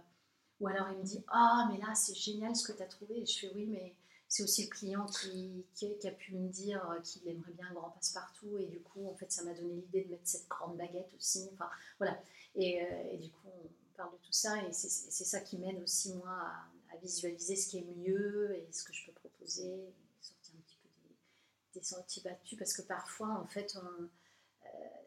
[0.59, 3.21] ou alors, il me dit, ah, mais là, c'est génial ce que tu as trouvé.
[3.21, 3.95] Et je fais, oui, mais
[4.27, 7.91] c'est aussi le client qui, qui, a pu me dire qu'il aimerait bien un grand
[7.91, 8.57] passe-partout.
[8.57, 11.49] Et du coup, en fait, ça m'a donné l'idée de mettre cette grande baguette aussi.
[11.53, 12.19] Enfin, voilà.
[12.55, 14.57] Et, euh, et du coup, on parle de tout ça.
[14.63, 16.51] Et c'est ça qui m'aide aussi, moi,
[16.91, 19.93] à, visualiser ce qui est mieux et ce que je peux proposer.
[20.19, 22.57] sortir un petit peu des, des sentiers battus.
[22.57, 24.09] Parce que parfois, en fait, on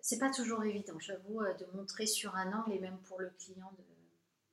[0.02, 3.30] c'est pas toujours évident, j'avoue, euh, de montrer sur un angle et même pour le
[3.30, 3.72] client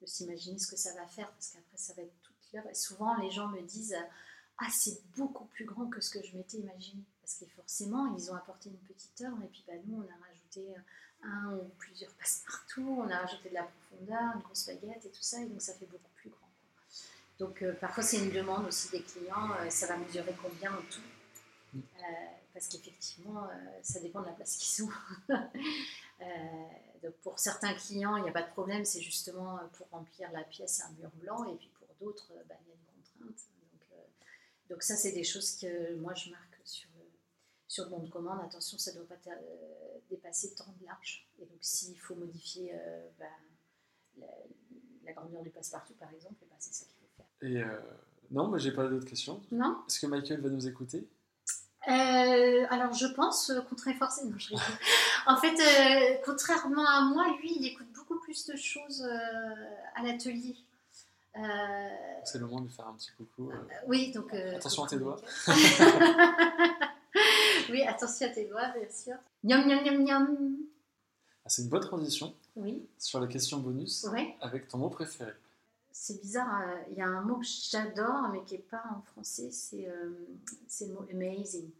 [0.05, 2.69] s'imaginer ce que ça va faire parce qu'après ça va être toute l'œuvre.
[2.69, 3.97] Et souvent les gens me disent
[4.57, 7.03] Ah, c'est beaucoup plus grand que ce que je m'étais imaginé.
[7.21, 10.27] Parce que forcément, ils ont apporté une petite œuvre et puis bah, nous, on a
[10.27, 10.73] rajouté
[11.23, 15.21] un ou plusieurs passe-partout, on a rajouté de la profondeur, une grosse baguette et tout
[15.21, 16.47] ça, et donc ça fait beaucoup plus grand.
[17.39, 20.81] Donc euh, parfois, c'est une demande aussi des clients euh, ça va mesurer combien en
[20.89, 21.01] tout?
[21.73, 21.81] Mm
[22.57, 23.49] parce qu'effectivement, euh,
[23.83, 24.89] ça dépend de la place qu'ils ont.
[26.19, 26.25] Euh,
[27.03, 30.31] donc pour certains clients, il n'y a pas de problème, c'est justement euh, pour remplir
[30.31, 33.47] la pièce un mur blanc, et puis pour d'autres, bah, il y a une contrainte.
[34.69, 36.89] Donc, ça, c'est des choses que moi, je marque sur,
[37.69, 38.41] sur le bon de commande.
[38.43, 39.31] Attention, ça ne doit pas
[40.09, 41.25] dépasser tant de large.
[41.39, 42.73] Et donc s'il faut modifier
[43.17, 43.25] bah,
[45.05, 47.27] la, grandeur du passe-partout, par exemple, bah, c'est ça qu'il faut faire.
[47.41, 47.63] Et
[48.29, 49.41] non, mais j'ai pas d'autres questions.
[49.51, 49.83] Non?
[49.87, 51.07] Est-ce que Michael va nous écouter?
[51.87, 54.07] Euh, alors je pense, euh, contrairement
[55.25, 59.07] en fait, euh, contrairement à moi, lui, il écoute beaucoup plus de choses
[59.95, 60.55] à l'atelier.
[62.25, 63.51] C'est le moment de faire un petit coucou.
[63.87, 64.33] oui, donc.
[64.33, 65.21] attention à tes doigts.
[67.69, 69.15] oui, attention à tes doigts, bien sûr.
[69.43, 70.57] Niam, niam, niam, niam.
[71.45, 72.33] Ah, c'est une bonne transition.
[72.57, 72.85] Oui.
[72.97, 74.05] Sur la question bonus.
[74.41, 75.31] Avec ton mot préféré
[75.99, 79.01] c'est bizarre, euh, il y a un mot que j'adore, mais qui n'est pas en
[79.01, 80.27] français, c'est euh,
[80.81, 81.71] le mot amazing.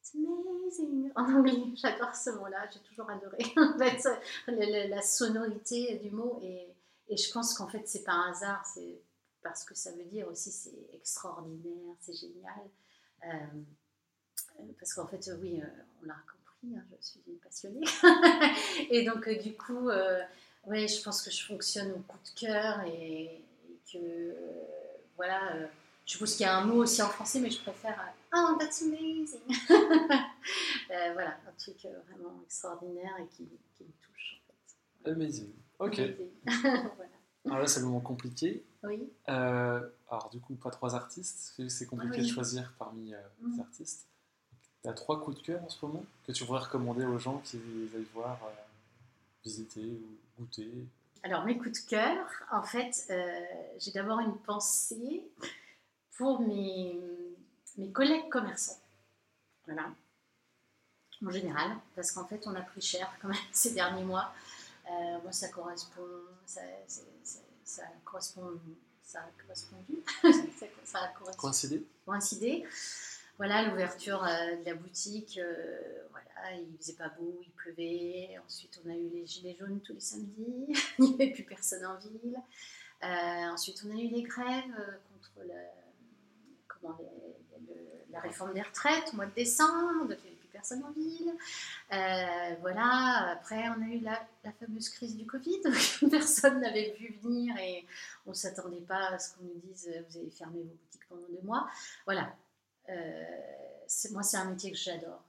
[0.00, 4.08] It's amazing en anglais, j'adore ce mot-là, j'ai toujours adoré en fait,
[4.46, 6.38] la, sonorité du mot.
[6.42, 6.74] Et,
[7.08, 9.02] et je pense qu'en fait, c'est pas un hasard, c'est
[9.42, 12.70] parce que ça veut dire aussi c'est extraordinaire, c'est génial.
[13.24, 15.60] Euh, parce qu'en fait, oui,
[16.02, 17.84] on l'a compris, hein, je suis passionnée.
[18.90, 19.88] et donc, du coup,
[20.66, 23.45] ouais, je pense que je fonctionne au coup de cœur et,
[23.92, 24.34] que,
[25.16, 25.66] voilà, euh,
[26.04, 28.56] je suppose qu'il y a un mot aussi en français, mais je préfère euh, Oh,
[28.58, 31.76] that's amazing euh, Voilà, un truc
[32.08, 34.40] vraiment extraordinaire et qui, qui me touche.
[34.48, 35.10] En fait.
[35.10, 36.00] Amazing, ok.
[36.46, 37.10] voilà.
[37.46, 38.64] Alors là, c'est le moment compliqué.
[38.82, 39.08] Oui.
[39.26, 43.16] alors, du coup, pas trois artistes, c'est compliqué de choisir parmi les
[43.48, 43.60] mm.
[43.60, 44.06] artistes.
[44.82, 47.38] Tu as trois coups de cœur en ce moment que tu voudrais recommander aux gens
[47.38, 48.38] qui veulent voir,
[49.44, 50.86] visiter ou goûter?
[51.26, 53.44] Alors, mes coups de cœur, en fait, euh,
[53.80, 55.24] j'ai d'abord une pensée
[56.16, 57.00] pour mes,
[57.76, 58.78] mes collègues commerçants.
[59.64, 59.90] Voilà.
[61.26, 64.32] En général, parce qu'en fait, on a pris cher quand même ces derniers mois.
[64.88, 66.06] Euh, moi, ça correspond,
[66.44, 66.60] ça,
[67.64, 68.60] ça correspond,
[69.02, 69.96] ça a correspondu,
[70.84, 71.84] ça, a coïncidé?
[72.04, 72.64] coïncidé.
[73.38, 75.38] Voilà, l'ouverture euh, de la boutique,
[76.54, 78.38] il faisait pas beau, il pleuvait.
[78.44, 80.66] Ensuite, on a eu les gilets jaunes tous les samedis.
[80.98, 82.38] il n'y avait plus personne en ville.
[83.04, 85.32] Euh, ensuite, on a eu les grèves euh, contre
[88.10, 90.02] la réforme des retraites au mois de décembre.
[90.02, 91.32] Il n'y avait plus personne en ville.
[91.92, 93.32] Euh, voilà.
[93.32, 94.26] Après, on a eu la,
[94.58, 95.60] fameuse crise du Covid.
[96.10, 97.84] personne n'avait vu venir et
[98.24, 101.28] on ne s'attendait pas à ce qu'on nous dise vous allez fermer vos boutiques pendant
[101.28, 101.68] deux mois.
[102.06, 102.34] Voilà.
[102.88, 105.22] Moi, c'est un métier que j'adore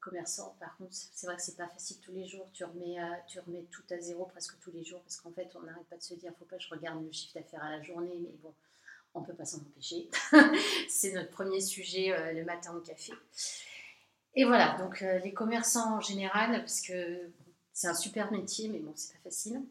[0.00, 2.48] commerçant, par contre, c'est vrai que c'est pas facile tous les jours.
[2.52, 5.86] Tu remets, euh, tout à zéro presque tous les jours parce qu'en fait, on n'arrête
[5.86, 8.16] pas de se dire faut pas que je regarde le chiffre d'affaires à la journée,
[8.20, 8.52] mais bon,
[9.14, 10.08] on peut pas s'en empêcher.
[10.88, 13.12] c'est notre premier sujet euh, le matin au café.
[14.34, 17.30] Et voilà, donc euh, les commerçants en général, parce que
[17.72, 19.62] c'est un super métier, mais bon, c'est pas facile.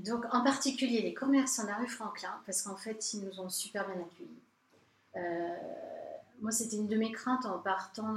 [0.00, 3.48] Donc en particulier les commerçants de la rue Franklin, parce qu'en fait, ils nous ont
[3.48, 4.42] super bien accueillis.
[6.40, 8.14] Moi, c'était une de mes craintes en partant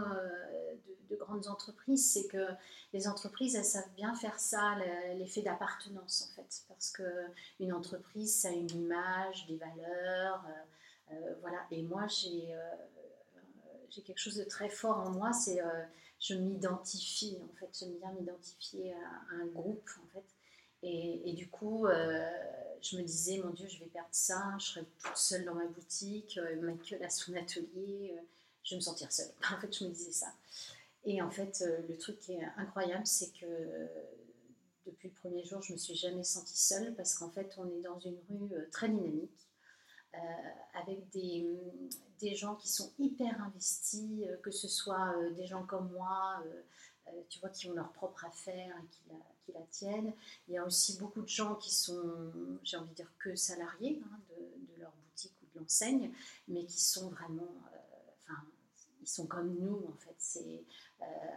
[1.10, 2.47] de grandes entreprises, c'est que
[2.93, 4.75] les entreprises, elles savent bien faire ça,
[5.15, 7.03] l'effet d'appartenance en fait, parce que
[7.60, 11.65] une entreprise, ça a une image, des valeurs, euh, euh, voilà.
[11.71, 12.75] Et moi, j'ai euh,
[13.89, 15.62] j'ai quelque chose de très fort en moi, c'est
[16.19, 20.25] je m'identifie, en fait, j'aime bien m'identifier à, un groupe, en fait.
[20.81, 21.87] Et, du coup,
[22.81, 25.65] je me disais, mon Dieu, je vais perdre ça, je serai toute seule dans ma
[25.65, 28.15] boutique, euh, que à son atelier,
[28.63, 29.31] je vais me sentir seule.
[29.51, 30.33] En fait, je me disais ça.
[31.05, 33.45] Et en fait, le truc qui est incroyable, c'est que
[34.85, 37.81] depuis le premier jour, je me suis jamais sentie seule parce qu'en fait, on est
[37.81, 39.49] dans une rue très dynamique
[40.15, 40.17] euh,
[40.73, 41.45] avec des,
[42.19, 46.43] des, gens qui sont hyper investis, euh, que ce soit euh, des gens comme moi,
[47.29, 49.01] tu vois, qui ont leur propre affaire et qui
[49.53, 50.13] la, tiennent.
[50.47, 52.23] Il y a aussi beaucoup de gens qui sont,
[52.63, 56.12] j'ai envie de dire, que salariés hein, de, leur boutique ou de l'enseigne,
[56.47, 57.47] mais qui sont vraiment,
[58.19, 58.41] enfin,
[59.01, 60.15] ils sont comme nous en fait.
[60.17, 60.63] C'est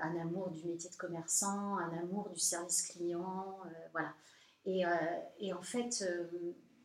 [0.02, 3.58] un amour du métier de commerçant, un amour du service client,
[3.92, 4.12] voilà.
[4.66, 4.84] Et,
[5.40, 6.04] et, en fait,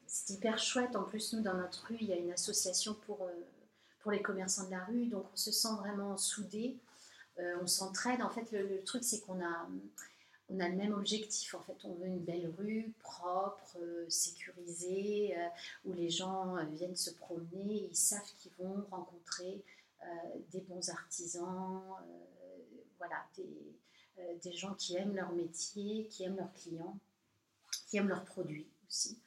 [0.07, 0.95] c'est hyper chouette.
[0.95, 3.31] En plus, nous, dans notre rue, il y a une association pour, euh,
[3.99, 6.77] pour les commerçants de la rue, donc on se sent vraiment soudés,
[7.39, 8.21] euh, on s'entraide.
[8.21, 9.67] En fait, le, truc, c'est qu'on a,
[10.49, 11.53] on a le même objectif.
[11.53, 15.35] En fait, on veut une belle rue propre, euh, sécurisée,
[15.85, 19.63] où les gens viennent se promener, ils savent qu'ils vont rencontrer
[20.51, 21.81] des bons artisans,
[22.97, 23.75] voilà, des,
[24.41, 26.97] des gens qui aiment leur métier, qui aiment leurs clients,
[27.89, 29.19] qui aiment leurs produits aussi.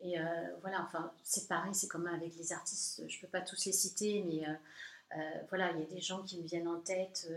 [0.00, 0.24] Et euh,
[0.60, 3.72] voilà, enfin, c'est pareil, c'est comme avec les artistes, je ne peux pas tous les
[3.72, 4.56] citer, mais euh, euh,
[5.48, 7.28] voilà, il y a des gens qui me viennent en tête.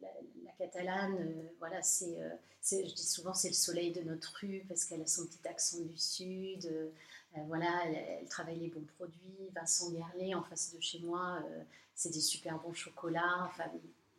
[0.00, 0.08] La,
[0.44, 2.16] la, catalane, voilà, c'est,
[2.62, 5.80] je dis souvent, c'est le soleil de notre rue parce qu'elle a son petit accent
[5.80, 6.70] du sud.
[7.46, 9.50] voilà, elle, travaille les bons produits.
[9.54, 11.42] Vincent Guerlet, en face de chez moi,
[11.94, 13.46] c'est des super bons chocolats.
[13.46, 13.64] Enfin,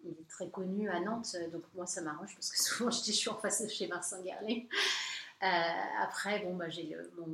[0.04, 3.12] il est très connu à Nantes, donc moi ça m'arrange parce que souvent je dis
[3.12, 4.68] je suis en face de chez Vincent Guerlet.
[5.44, 5.48] Euh,
[6.00, 7.28] après, bon, bah, j'ai mon,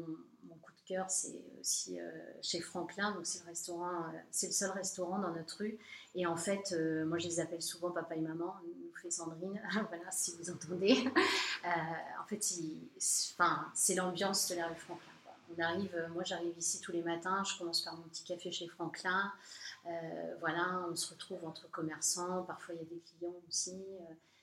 [1.07, 2.09] c'est aussi euh,
[2.41, 5.77] chez Franklin, donc c'est le restaurant, euh, c'est le seul restaurant dans notre rue.
[6.15, 6.73] Et en fait,
[7.05, 11.07] moi, je les appelle souvent papa et maman, nous fait Sandrine, voilà, si vous entendez.
[11.63, 12.43] en fait,
[12.97, 15.11] c'est l'ambiance de la rue Franklin.
[15.55, 18.67] On arrive, moi j'arrive ici tous les matins, je commence par mon petit café chez
[18.67, 19.31] Franklin.
[20.39, 23.81] voilà, on se retrouve entre commerçants, parfois il y a des clients aussi.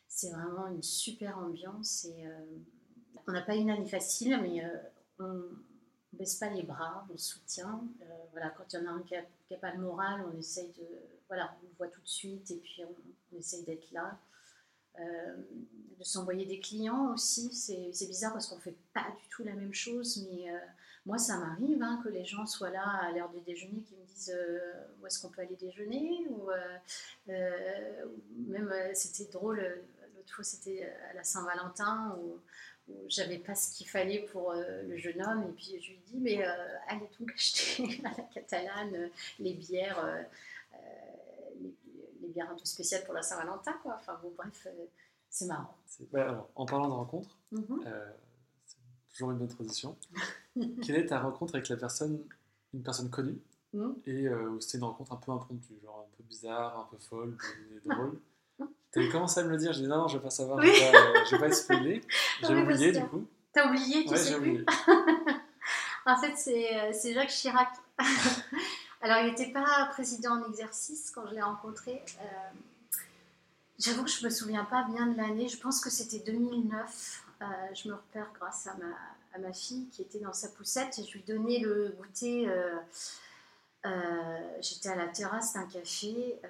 [0.09, 2.25] c'est vraiment une super ambiance et
[3.27, 4.69] on n'a pas une année facile, mais euh,
[5.19, 5.43] on
[6.15, 7.85] ne baisse pas les bras, on soutient.
[8.03, 10.73] Euh, voilà, quand il y en a un qui n'a pas le moral, on essaye
[10.73, 10.87] de.
[11.29, 14.19] Voilà, on le voit tout de suite et puis on, essaye d'être là.
[15.01, 15.37] Euh,
[15.99, 19.55] de s'envoyer des clients aussi, c'est bizarre parce qu'on ne fait pas du tout la
[19.55, 20.53] même chose, mais
[21.05, 24.05] moi ça m'arrive hein, que les gens soient là à l'heure du déjeuner qui me
[24.05, 24.37] disent
[25.01, 26.49] où est-ce qu'on peut aller déjeuner, ou
[27.27, 29.61] même c'était drôle,
[30.17, 32.17] l'autre fois c'était à la Saint-Valentin,
[33.09, 35.45] j'avais pas ce qu'il fallait pour euh, le jeune homme.
[35.49, 36.53] Et puis je lui dis, mais euh,
[36.89, 40.27] allez donc acheter à la catalane euh, les bières,
[41.61, 43.75] les, bières un peu spéciales pour la Saint-Valentin.
[43.83, 43.97] Quoi.
[44.01, 44.67] Enfin bon, bref,
[45.31, 45.75] c'est marrant.
[46.55, 47.81] en parlant de rencontres, mhm.
[48.65, 48.77] c'est
[49.11, 49.97] toujours une bonne tradition.
[50.83, 52.25] Quelle est ta rencontre avec la personne,
[52.73, 53.39] une personne connue
[53.73, 53.97] mhm.
[54.07, 54.27] et
[54.61, 57.37] c'est une rencontre un peu impromptue, genre un peu bizarre, un peu folle,
[57.85, 58.19] drôle?
[58.99, 60.69] avais commencé à me le dire, j'ai dit non, non, je vais pas savoir, je
[60.69, 62.03] vais pas, vais pas spoiler.
[62.43, 63.27] J'ai oublié du coup.
[63.55, 64.67] T'as oublié, tu ouais, sais plus.
[66.07, 67.69] en fait, euh, c'est Jacques Chirac.
[69.01, 72.03] Alors, il n'était pas président en exercice quand je l'ai rencontré.
[72.21, 73.05] Euh,
[73.79, 75.49] j'avoue que je me souviens pas bien de l'année.
[75.49, 77.25] Je pense que c'était 2009.
[77.43, 78.97] Euh, je me repère grâce à ma,
[79.35, 81.01] à ma, fille qui était dans sa poussette.
[81.07, 82.49] Je lui donnais le goûter.
[84.63, 86.41] J'étais à la terrasse d'un café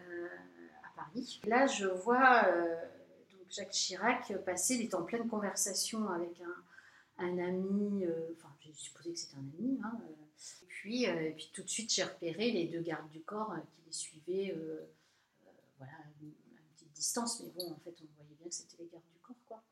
[1.47, 2.77] Là, je vois euh,
[3.49, 6.41] Jacques Chirac passer, il est en pleine conversation avec
[7.19, 10.11] un, ami, euh, enfin, j'ai supposé que c'était un ami, hein, euh.
[10.87, 14.55] et, puis, tout de suite, j'ai repéré les deux gardes du corps qui les suivaient,
[15.79, 16.33] voilà, à une,
[16.75, 19.37] petite distance, mais bon, en fait, on voyait bien que c'était les gardes du corps,
[19.47, 19.63] quoi.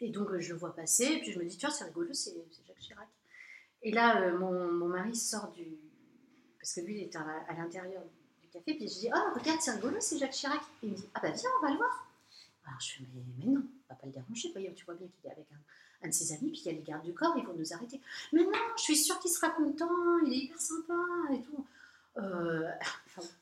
[0.00, 2.34] Et donc, je le vois passer, et puis je me dis, tiens, c'est rigolo, c'est
[2.66, 3.08] Jacques Chirac.
[3.82, 5.78] Et là, mon, mari sort du.
[6.58, 8.02] Parce que lui, il est à l'intérieur
[8.58, 10.60] café, puis je dis Oh, regarde, c'est rigolo, c'est Jacques Chirac.
[10.82, 12.06] Il me dit Ah, bah viens, on va le voir.
[12.66, 14.52] Alors je fais Mais, mais non, on va pas le déranger.
[14.74, 15.46] Tu vois bien qu'il est avec
[16.02, 17.72] un, de ses amis, puis il y a les gardes du corps, ils vont nous
[17.72, 18.00] arrêter.
[18.32, 20.94] Mais non, je suis sûre qu'il sera content, il est hyper sympa
[21.32, 21.66] et tout.
[22.18, 22.68] Euh,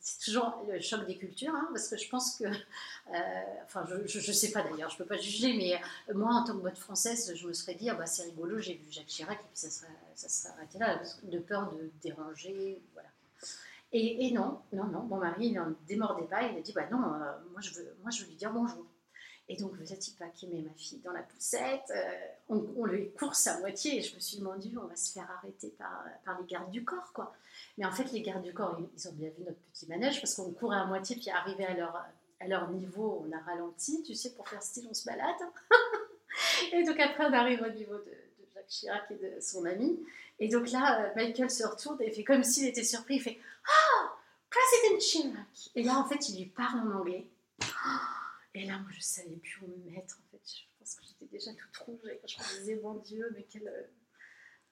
[0.01, 4.19] c'est toujours le choc des cultures, hein, parce que je pense que, euh, enfin, je
[4.19, 5.81] ne sais pas d'ailleurs, je ne peux pas juger, mais
[6.15, 8.75] moi, en tant que boîte française, je me serais dit, ah bah c'est rigolo, j'ai
[8.75, 12.81] vu Jacques Chirac, et puis ça serait, ça serait arrêté là, de peur de déranger,
[12.93, 13.09] voilà.
[13.99, 17.33] Et, non, non, non, mon mari, n'en démordait pas, il a dit, bah non, euh,
[17.53, 18.85] moi, je veux, moi je veux lui dire bonjour.
[19.49, 19.73] Et donc,
[20.19, 22.03] pas qui met ma fille dans la poussette, euh,
[22.49, 23.99] on, on lui course à moitié.
[23.99, 26.85] Et je me suis Dieu, on va se faire arrêter par, par les gardes du
[26.85, 27.33] corps, quoi.
[27.79, 30.35] Mais en fait, les gardes du corps, ils, ont bien vu notre petit manège parce
[30.35, 31.97] qu'on courait à moitié, puis arrivé à leur,
[32.41, 35.37] à leur niveau, on a ralenti, tu sais, pour faire style, on se balade.
[36.73, 38.13] et donc, après, on arrive au niveau de
[38.53, 39.99] Jacques Chirac et de son ami.
[40.39, 43.17] Et donc là, euh, Michael se retourne et fait comme s'il était surpris.
[43.17, 44.13] Il fait Ah,
[44.51, 47.27] President Chirac Et là, en fait, il lui parle en anglais.
[48.55, 50.19] Et là, moi, je savais plus où me mettre.
[50.19, 53.47] En fait, je pense que j'étais déjà toute rouge je me disais, mon Dieu, mais
[53.51, 53.71] quel.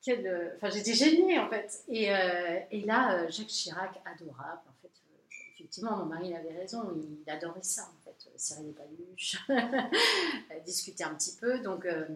[0.03, 0.53] quel...
[0.57, 1.83] Enfin, j'étais gênée, en fait.
[1.89, 4.89] Et, euh, là, euh, Jacques Chirac, adorable, en fait.
[4.89, 5.17] euh,
[5.55, 6.95] effectivement, mon mari il avait raison.
[7.27, 8.31] Il adorait ça, en fait.
[8.37, 9.37] Serrer les paluches,
[10.65, 11.59] discuter un petit peu.
[11.61, 12.07] Donc, euh,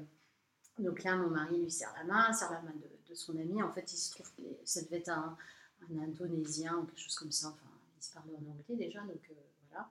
[0.79, 3.63] donc là, mon mari lui serre la main, serre la main de son ami.
[3.63, 5.37] En fait, il se trouve que ça devait être un,
[5.91, 7.49] Indonésien ou quelque chose comme ça.
[7.49, 9.35] Enfin, il se parlait en anglais déjà, donc euh,
[9.71, 9.89] voilà.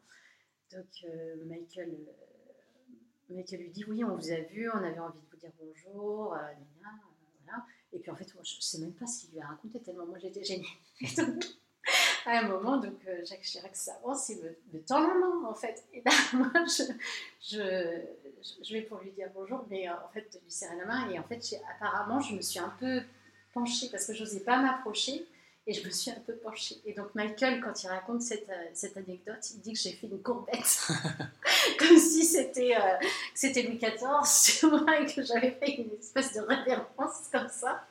[0.72, 5.20] Donc euh, Michael, euh, Michael lui dit oui, on vous a vu, on avait envie
[5.20, 6.90] de vous dire bonjour, gna, gna,
[7.46, 7.66] voilà.
[7.94, 10.06] Et puis en fait, je ne sais même pas ce qu'il lui a raconté tellement
[10.06, 10.68] moi j'étais gênée.
[12.26, 15.86] À un moment, donc Jacques Chirac s'avance et me, me tend la main en fait.
[15.94, 16.84] Et là, moi, je,
[17.40, 18.02] je,
[18.62, 21.10] je vais pour lui dire bonjour, mais en fait, lui serrer la main.
[21.10, 21.42] Et en fait,
[21.76, 23.02] apparemment, je me suis un peu
[23.58, 25.26] penchée parce que je n'osais pas m'approcher.
[25.70, 26.78] Et je me suis un peu penchée.
[26.86, 30.08] Et donc Michael, quand il raconte cette, euh, cette anecdote, il dit que j'ai fait
[30.08, 30.88] une courbette.
[31.80, 37.28] Comme si c'était euh, c'était Louis XIV, et que j'avais fait une espèce de révérence
[37.34, 37.86] comme ça.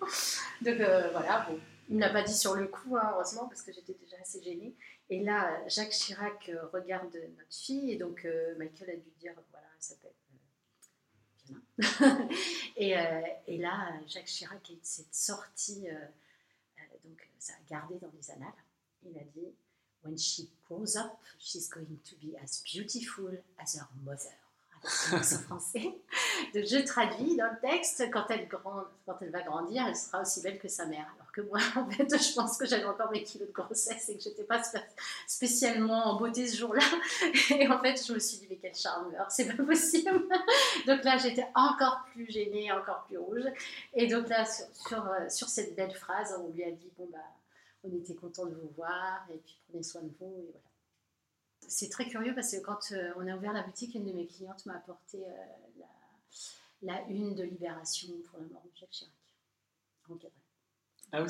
[0.63, 1.59] Donc euh, voilà, bon.
[1.89, 4.43] Il ne l'a pas dit sur le coup, hein, heureusement, parce que j'étais déjà assez
[4.43, 4.75] gênée.
[5.09, 9.35] Et là, Jacques Chirac euh, regarde notre fille, et donc euh, Michael a dû dire,
[9.53, 10.11] voilà, elle s'appelle.
[12.77, 18.11] Et, euh, et là, Jacques Chirac cette sortie, euh, euh, donc ça a gardé dans
[18.17, 18.53] les annales.
[19.05, 19.55] Il a dit,
[20.03, 24.31] When she grows up, she's going to be as beautiful as her mother.
[25.13, 25.95] Accent français.
[26.55, 30.43] Je traduis dans le texte, quand elle, grand, quand elle va grandir, elle sera aussi
[30.43, 31.07] belle que sa mère.
[31.17, 34.17] Alors que moi, en fait, je pense que j'avais encore mes kilos de grossesse et
[34.17, 34.81] que j'étais pas spé-
[35.27, 36.85] spécialement en beauté ce jour-là.
[37.51, 40.29] Et en fait, je me suis dit, mais quel charmeur, c'est pas possible.
[40.87, 43.45] Donc là, j'étais encore plus gênée, encore plus rouge.
[43.95, 47.19] Et donc là, sur, sur, euh, cette belle phrase, on lui a dit, bon, bah,
[47.83, 50.53] on était content de vous voir et puis prenez soin de vous.
[51.69, 54.27] C'est très curieux parce que quand euh, on a ouvert la boutique, une de mes
[54.27, 55.31] clientes m'a apporté euh,
[55.79, 59.13] la, la une de Libération pour la mort de Jacques Chirac.
[60.09, 60.31] encadrée.
[61.13, 61.29] Ah oui.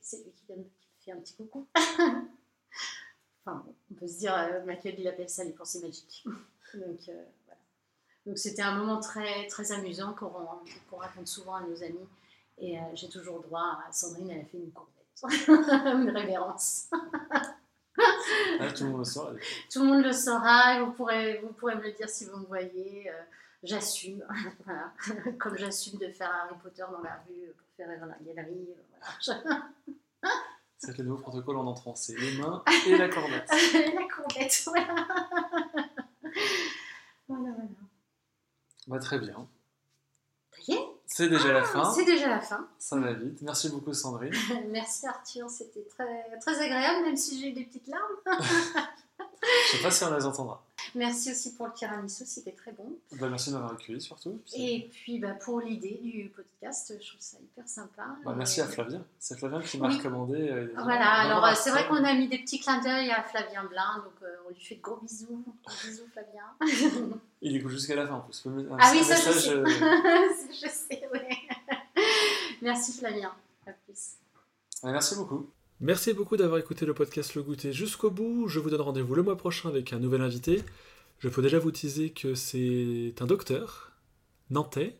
[0.00, 0.64] c'est lui qui, donne-
[0.98, 1.66] qui fait un petit coucou.
[3.44, 6.24] enfin, on peut se dire, euh, Michael, il appelle ça les pensées magiques.
[6.74, 7.60] Donc, euh, voilà.
[8.26, 12.06] Donc, c'était un moment très, très amusant qu'on raconte souvent à nos amis.
[12.58, 16.88] Et euh, j'ai toujours droit à Sandrine, elle a fait une courbette, une révérence.
[18.60, 19.32] Ah, tout le monde le saura.
[19.72, 22.36] Tout le monde le saura, et vous pourrez, vous pourrez me le dire si vous
[22.38, 23.08] me voyez.
[23.10, 23.12] euh,
[23.62, 24.24] j'assume,
[24.64, 24.92] voilà.
[25.38, 28.68] comme j'assume de faire Harry Potter dans la rue pour faire dans la galerie.
[28.70, 29.62] euh, voilà.
[30.80, 31.94] C'est le nouveau protocole en entrant.
[31.96, 33.50] C'est les mains et la cornette.
[33.50, 35.06] la courbette, voilà.
[37.26, 37.68] voilà, voilà.
[38.86, 39.48] Bah, très bien.
[41.18, 41.92] C'est déjà la fin.
[41.92, 42.64] c'est déjà la fin.
[42.78, 43.42] Ça va vite.
[43.42, 44.32] Merci beaucoup, Sandrine.
[44.70, 48.38] Merci Arthur, c'était très, très agréable, même si j'ai eu des petites larmes.
[49.72, 50.62] Je sais pas si on les entendra.
[50.94, 52.96] Merci aussi pour le tiramisu, c'était très bon.
[53.12, 54.40] Bah, merci de m'avoir accueilli surtout.
[54.56, 58.06] Et puis bah, pour l'idée du podcast, je trouve ça hyper sympa.
[58.24, 59.04] Bah, merci Et- à Flavien.
[59.18, 59.96] C'est Flavien qui m'a Oui.
[59.96, 60.34] recommandé.
[60.50, 63.22] euh, Voilà, d'avoir alors euh, c'est vrai qu'on a mis des petits clins d'œil à
[63.24, 65.44] Flavien Blin, donc euh, on lui fait de gros bisous.
[65.64, 67.10] Gros bisous Flavien.
[67.42, 68.14] Il écoute jusqu'à la fin.
[68.46, 69.50] Un, Ah oui, un ça, je sais.
[69.50, 69.64] euh,
[70.50, 71.28] je sais, ouais.
[72.62, 73.32] Merci Flavien,
[73.66, 74.14] à plus.
[74.82, 75.50] ouais, merci beaucoup.
[75.80, 78.48] Merci beaucoup d'avoir écouté le podcast Le Goûter jusqu'au bout.
[78.48, 80.64] Je vous donne rendez-vous le mois prochain avec un nouvel invité.
[81.20, 83.92] Je peux déjà vous teaser que c'est un docteur
[84.50, 84.98] nantais,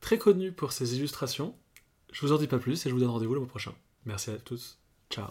[0.00, 1.54] très connu pour ses illustrations.
[2.12, 3.74] Je vous en dis pas plus et je vous donne rendez-vous le mois prochain.
[4.06, 4.78] Merci à tous.
[5.10, 5.26] Ciao.